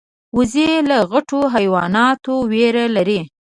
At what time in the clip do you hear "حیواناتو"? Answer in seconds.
1.53-2.33